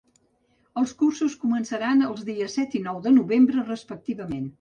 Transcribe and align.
Els 0.81 0.93
cursos 1.01 1.35
començaran 1.43 2.01
els 2.05 2.23
dies 2.29 2.55
set 2.61 2.79
i 2.79 2.81
nou 2.87 2.97
de 3.05 3.13
novembre 3.19 3.67
respectivament. 3.69 4.49